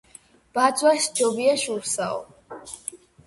[0.57, 2.17] ბაძვა სჯობია შურსაო.